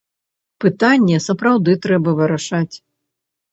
Пытанне 0.65 1.19
сапраўды 1.27 1.71
трэба 1.85 2.17
вырашаць. 2.23 2.73